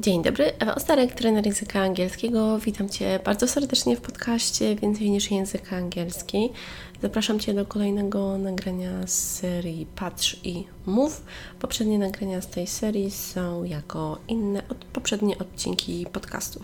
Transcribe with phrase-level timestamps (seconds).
[0.00, 2.58] Dzień dobry, Ewa Ostarek, trener języka angielskiego.
[2.58, 6.50] Witam Cię bardzo serdecznie w podcaście Więcej niż język angielski.
[7.02, 11.22] Zapraszam Cię do kolejnego nagrania z serii Patrz i Mów.
[11.58, 16.60] Poprzednie nagrania z tej serii są jako inne od poprzednie odcinki podcastu.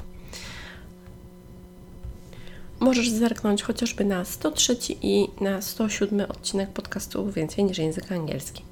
[2.81, 8.63] Możesz zerknąć chociażby na 103 i na 107 odcinek podcastu Więcej niż język angielski,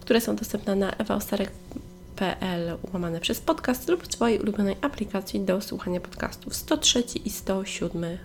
[0.00, 1.87] które są dostępne na ewaostarek.com
[2.18, 8.18] pl łamane przez podcast lub w swojej ulubionej aplikacji do słuchania podcastów 103 i 107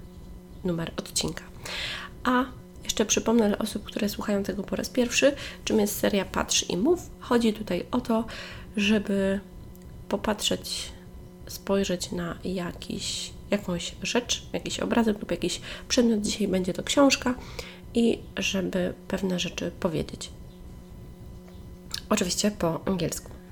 [0.64, 1.44] numer odcinka.
[2.24, 2.46] A
[2.84, 6.78] jeszcze przypomnę dla osób, które słuchają tego po raz pierwszy, czym jest seria Patrz i
[6.78, 7.10] Mów.
[7.20, 8.26] Chodzi tutaj o to,
[8.78, 9.40] żeby
[10.10, 10.92] popatrzeć,
[11.48, 16.22] spojrzeć na jakiś, jakąś rzecz, jakiś obrazek lub jakiś przedmiot.
[16.22, 17.36] Dzisiaj będzie to książka
[17.94, 20.30] i żeby pewne rzeczy powiedzieć.
[22.10, 23.43] Oczywiście po angielsku.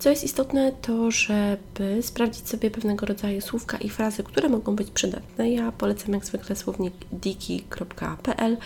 [0.00, 4.90] Co jest istotne, to żeby sprawdzić sobie pewnego rodzaju słówka i frazy, które mogą być
[4.90, 5.50] przydatne.
[5.50, 8.56] Ja polecam jak zwykle słownik diki.pl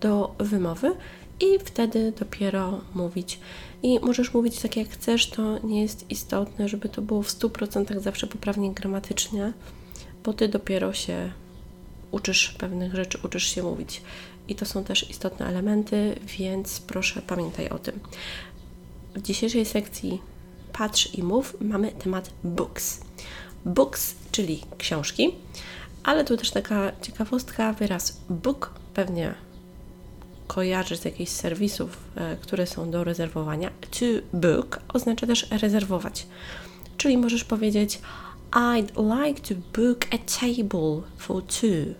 [0.00, 0.94] do wymowy
[1.40, 3.38] i wtedy dopiero mówić.
[3.82, 8.00] I możesz mówić tak jak chcesz, to nie jest istotne, żeby to było w 100%
[8.00, 9.52] zawsze poprawnie gramatycznie,
[10.24, 11.32] bo ty dopiero się
[12.10, 14.02] uczysz pewnych rzeczy, uczysz się mówić.
[14.48, 18.00] I to są też istotne elementy, więc proszę pamiętaj o tym.
[19.14, 20.31] W dzisiejszej sekcji
[20.72, 23.00] Patrz i Mów mamy temat books.
[23.64, 25.34] Books, czyli książki,
[26.04, 29.34] ale tu też taka ciekawostka, wyraz book pewnie
[30.46, 33.70] kojarzy z jakichś serwisów, e, które są do rezerwowania.
[33.80, 34.06] To
[34.38, 36.26] book oznacza też rezerwować.
[36.96, 38.00] Czyli możesz powiedzieć
[38.50, 41.94] I'd like to book a table for two.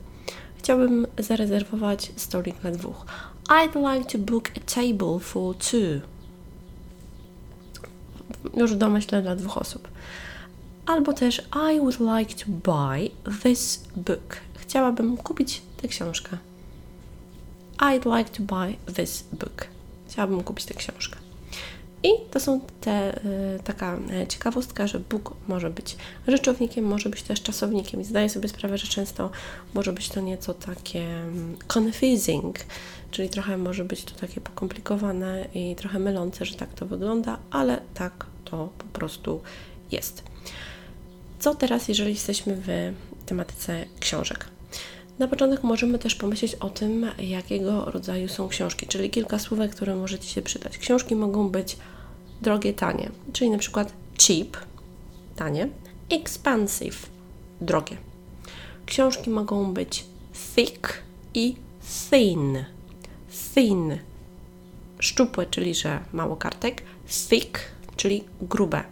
[0.59, 3.07] Chciałbym zarezerwować stolik dla dwóch.
[3.49, 6.12] I'd like to book a table for two
[8.57, 9.89] już w domyśle dla dwóch osób.
[10.87, 13.11] Albo też I would like to buy
[13.43, 14.37] this book.
[14.59, 16.39] Chciałabym kupić tę książkę.
[17.79, 19.67] I'd like to buy this book.
[20.09, 21.17] Chciałabym kupić tę książkę.
[22.03, 23.25] I to są te,
[23.57, 25.97] y, taka e, ciekawostka, że book może być
[26.29, 28.01] rzeczownikiem, może być też czasownikiem.
[28.01, 29.31] I zdaję sobie sprawę, że często
[29.75, 32.59] może być to nieco takie mm, confusing,
[33.11, 37.81] czyli trochę może być to takie pokomplikowane i trochę mylące, że tak to wygląda, ale
[37.95, 39.41] tak to po prostu
[39.93, 40.23] jest.
[41.39, 42.69] Co teraz, jeżeli jesteśmy w
[43.27, 44.52] tematyce książek?
[45.23, 49.97] Na początek możemy też pomyśleć o tym, jakiego rodzaju są książki, czyli kilka słówek, które
[49.97, 50.79] możecie się przydać.
[50.79, 51.77] Książki mogą być
[52.41, 54.57] drogie, tanie, czyli na przykład cheap,
[55.37, 55.69] tanie,
[56.11, 57.07] expensive,
[57.61, 57.97] drogie.
[58.87, 60.05] Książki mogą być
[60.55, 61.03] thick
[61.35, 61.57] i
[62.11, 62.65] thin.
[63.55, 63.99] Thin,
[64.99, 66.83] szczupłe, czyli że mało kartek,
[67.29, 67.59] thick,
[67.97, 68.85] czyli grube.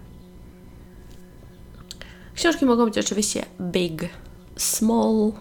[2.35, 4.09] Książki mogą być oczywiście big,
[4.57, 5.33] small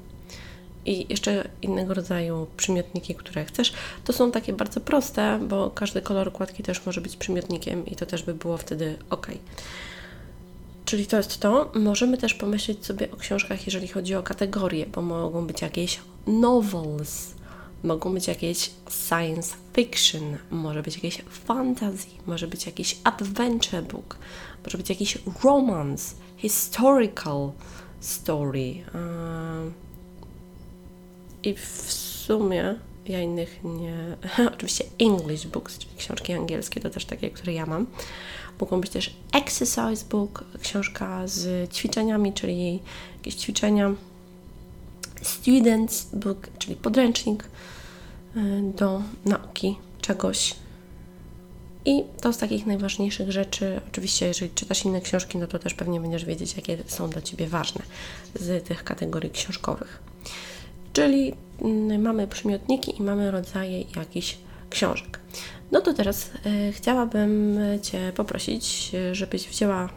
[0.86, 3.74] i jeszcze innego rodzaju przymiotniki, które chcesz.
[4.06, 8.06] To są takie bardzo proste, bo każdy kolor układki też może być przymiotnikiem i to
[8.06, 9.28] też by było wtedy ok.
[10.86, 11.72] Czyli to jest to.
[11.76, 17.34] Możemy też pomyśleć sobie o książkach, jeżeli chodzi o kategorie, bo mogą być jakieś novels,
[17.84, 24.18] mogą być jakieś science fiction, może być jakieś fantasy, może być jakiś adventure book,
[24.66, 27.52] może być jakiś romance, historical
[28.00, 28.74] story.
[31.44, 34.18] I w sumie ja innych nie.
[34.54, 37.88] Oczywiście English books, czyli książki angielskie, to też takie, które ja mam.
[38.60, 42.80] Mogą być też exercise book, książka z ćwiczeniami, czyli
[43.18, 43.94] jakieś ćwiczenia.
[45.22, 48.40] Students book, czyli podręcznik y,
[48.76, 50.56] do nauki czegoś.
[51.86, 56.02] I to z takich najważniejszych rzeczy, oczywiście, jeżeli czytasz inne książki, no to też pewnie
[56.02, 57.82] będziesz wiedzieć, jakie są dla Ciebie ważne
[58.36, 60.09] z tych kategorii książkowych.
[60.94, 64.38] Czyli mm, mamy przymiotniki i mamy rodzaje jakichś
[64.70, 65.20] książek.
[65.72, 69.90] No to teraz y, chciałabym Cię poprosić, żebyś wzięła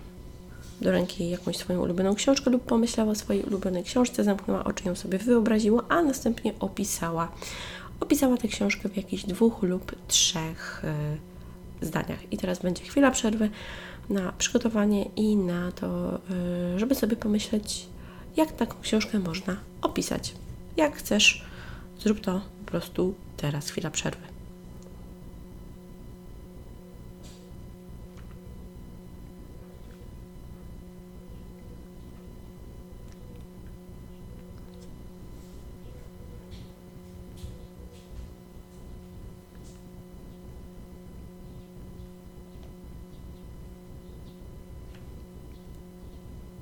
[0.80, 4.94] do ręki jakąś swoją ulubioną książkę lub pomyślała o swojej ulubionej książce, zamknęła oczy, ją
[4.94, 7.32] sobie wyobraziła, a następnie opisała.
[8.00, 10.82] Opisała tę książkę w jakichś dwóch lub trzech
[11.82, 12.32] y, zdaniach.
[12.32, 13.50] I teraz będzie chwila przerwy
[14.10, 16.18] na przygotowanie i na to,
[16.76, 17.86] żeby sobie pomyśleć,
[18.36, 20.34] jak taką książkę można opisać.
[20.76, 21.44] Jak chcesz,
[21.98, 24.31] zrób to po prostu teraz, chwila przerwy.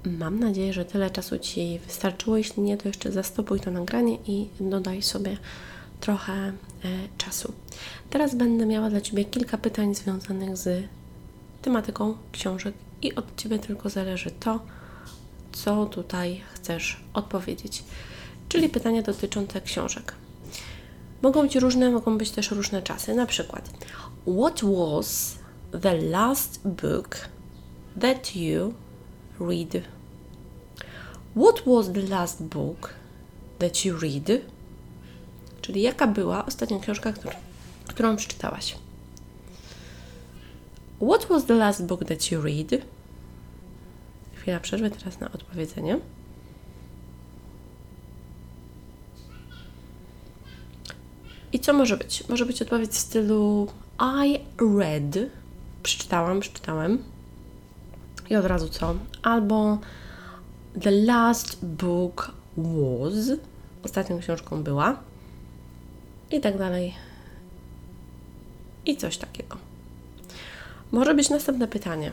[0.05, 2.37] Mam nadzieję, że tyle czasu Ci wystarczyło.
[2.37, 5.37] Jeśli nie, to jeszcze zastopuj to nagranie i dodaj sobie
[6.01, 6.53] trochę e,
[7.19, 7.53] czasu.
[8.11, 10.89] Teraz będę miała dla Ciebie kilka pytań związanych z
[11.63, 14.61] tematyką książek i od Ciebie tylko zależy to,
[15.53, 17.85] co tutaj chcesz odpowiedzieć.
[18.49, 20.15] Czyli pytania dotyczące książek.
[21.23, 23.15] Mogą być różne, mogą być też różne czasy.
[23.15, 23.71] Na przykład,
[24.39, 25.39] what was
[25.83, 27.17] the last book
[28.01, 28.75] that you
[29.41, 29.83] read?
[31.37, 32.95] What was the last book
[33.59, 34.41] that you read?
[35.61, 37.35] Czyli jaka była ostatnia książka, którą,
[37.87, 38.77] którą przeczytałaś?
[41.03, 42.83] What was the last book that you read?
[44.35, 46.01] Chwila przerwy teraz na odpowiedzenie.
[51.53, 52.29] I co może być?
[52.29, 53.69] Może być odpowiedź w stylu
[54.25, 54.39] I
[54.79, 55.31] read.
[55.83, 57.03] Przeczytałam, przeczytałem.
[58.31, 58.95] I od razu co?
[59.23, 59.79] Albo
[60.83, 63.39] The last book was.
[63.85, 64.97] Ostatnią książką była.
[66.31, 66.95] I tak dalej.
[68.87, 69.57] I coś takiego.
[70.93, 72.13] Może być następne pytanie.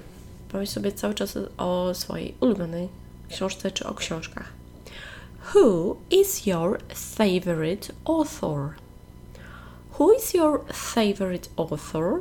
[0.49, 2.89] Powiedz sobie cały czas o swojej ulubionej
[3.29, 4.53] książce czy o książkach.
[5.55, 8.69] Who is your favorite author?
[9.99, 12.19] Who is your favorite author?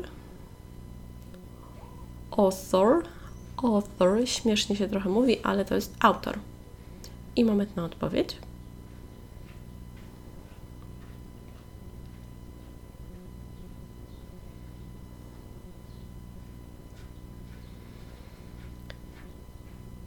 [2.31, 3.03] Author,
[3.57, 6.39] author, śmiesznie się trochę mówi, ale to jest autor.
[7.37, 8.37] I moment na odpowiedź.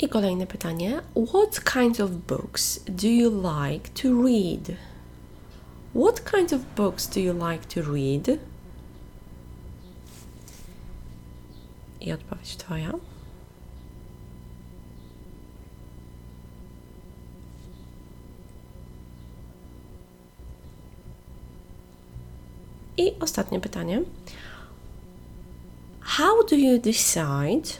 [0.01, 1.01] I kolejne pytanie.
[1.27, 4.77] What kinds of books do you like to read?
[5.93, 8.39] What kinds of books do you like to read?
[12.01, 12.93] I odpowiedź Twoja.
[22.99, 24.03] I ostatnie pytanie.
[26.01, 27.79] How do you decide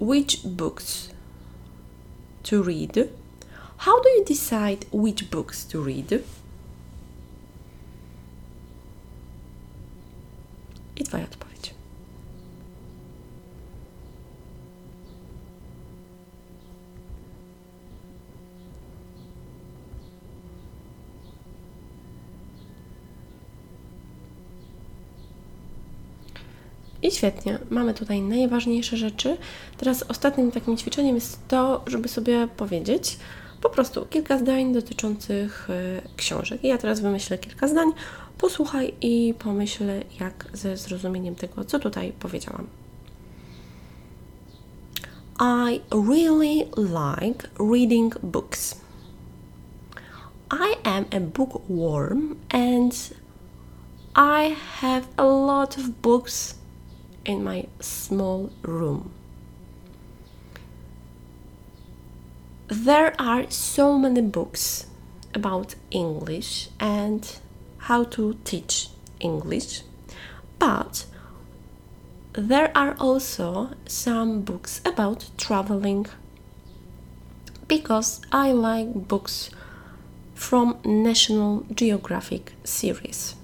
[0.00, 1.10] which books
[2.42, 3.08] to read?
[3.76, 6.24] How do you decide which books to read?
[27.08, 29.36] I świetnie, mamy tutaj najważniejsze rzeczy.
[29.76, 33.18] Teraz ostatnim takim ćwiczeniem jest to, żeby sobie powiedzieć
[33.62, 36.64] po prostu kilka zdań dotyczących y, książek.
[36.64, 37.92] I ja teraz wymyślę kilka zdań,
[38.38, 39.84] posłuchaj i pomyśl,
[40.20, 42.66] jak ze zrozumieniem tego, co tutaj powiedziałam.
[45.40, 48.80] I really like reading books.
[50.50, 53.14] I am a bookworm and
[54.16, 56.57] I have a lot of books
[57.24, 59.10] in my small room.
[62.68, 64.86] There are so many books
[65.34, 67.38] about English and
[67.78, 68.88] how to teach
[69.20, 69.82] English,
[70.58, 71.06] but
[72.32, 76.06] there are also some books about traveling
[77.66, 79.50] because I like books
[80.34, 83.34] from National Geographic series.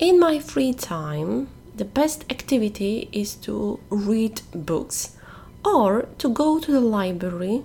[0.00, 5.16] In my free time, the best activity is to read books
[5.64, 7.64] or to go to the library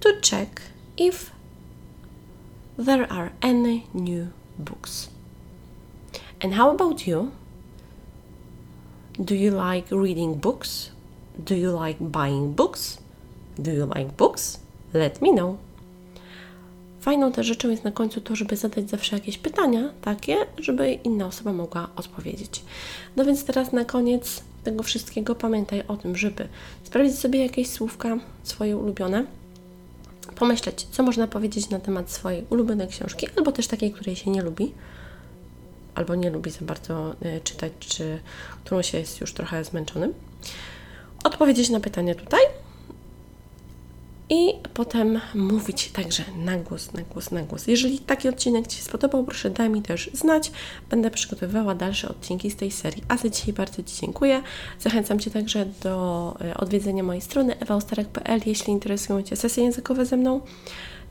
[0.00, 0.60] to check
[0.98, 1.32] if
[2.76, 5.08] there are any new books.
[6.42, 7.32] And how about you?
[9.22, 10.90] Do you like reading books?
[11.42, 12.98] Do you like buying books?
[13.60, 14.58] Do you like books?
[14.92, 15.58] Let me know.
[17.00, 21.26] Fajną też rzeczą jest na końcu to, żeby zadać zawsze jakieś pytania, takie, żeby inna
[21.26, 22.62] osoba mogła odpowiedzieć.
[23.16, 26.48] No więc teraz na koniec tego wszystkiego pamiętaj o tym, żeby
[26.84, 29.24] sprawdzić sobie jakieś słówka swoje ulubione,
[30.36, 34.42] pomyśleć, co można powiedzieć na temat swojej ulubionej książki, albo też takiej, której się nie
[34.42, 34.74] lubi,
[35.94, 38.18] albo nie lubi za bardzo y, czytać, czy
[38.64, 40.14] którą się jest już trochę zmęczonym.
[41.24, 42.40] Odpowiedzieć na pytania tutaj
[44.30, 47.66] i potem mówić także na głos, na głos, na głos.
[47.66, 50.52] Jeżeli taki odcinek Ci się spodobał, proszę daj mi też znać.
[50.90, 53.02] Będę przygotowywała dalsze odcinki z tej serii.
[53.08, 54.42] A za dzisiaj bardzo Ci dziękuję.
[54.80, 60.16] Zachęcam Cię także do e, odwiedzenia mojej strony ewaustarek.pl, jeśli interesują Cię sesje językowe ze
[60.16, 60.40] mną.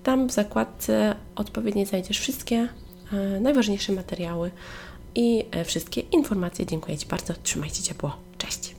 [0.03, 2.67] Tam w zakładce odpowiednio znajdziesz wszystkie
[3.13, 4.51] e, najważniejsze materiały
[5.15, 6.65] i e, wszystkie informacje.
[6.65, 7.33] Dziękuję Ci bardzo.
[7.43, 8.17] Trzymajcie ciepło.
[8.37, 8.78] Cześć!